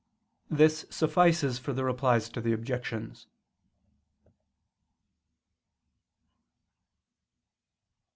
This 0.49 0.87
suffices 0.89 1.59
for 1.59 1.73
the 1.73 1.85
Replies 1.85 2.27
to 2.29 2.41
the 2.41 2.53
Objections. 2.53 3.27